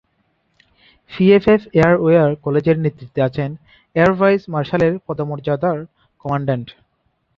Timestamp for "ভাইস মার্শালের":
4.19-4.93